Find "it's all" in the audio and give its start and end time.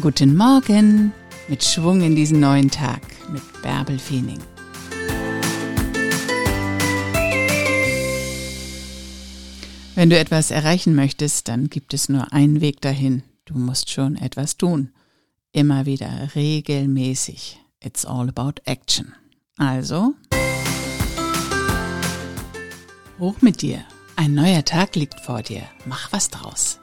17.78-18.28